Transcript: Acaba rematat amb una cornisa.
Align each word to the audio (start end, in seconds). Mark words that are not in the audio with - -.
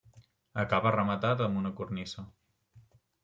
Acaba 0.63 0.93
rematat 0.95 1.43
amb 1.47 1.61
una 1.61 1.73
cornisa. 1.81 2.25